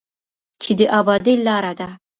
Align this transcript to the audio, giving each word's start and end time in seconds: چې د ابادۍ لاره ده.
چې 0.61 0.71
د 0.79 0.81
ابادۍ 0.99 1.35
لاره 1.45 1.73
ده. 1.79 1.89